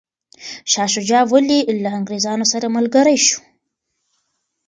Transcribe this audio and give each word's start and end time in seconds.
شاه 0.71 0.87
شجاع 0.95 1.23
ولي 1.33 1.59
له 1.83 1.89
انګریزانو 1.99 2.45
سره 2.53 2.67
ملګری 2.75 3.17
شو؟ 3.25 3.39